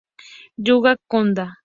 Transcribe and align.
Yuya 0.65 0.91
Fukuda 0.97 1.45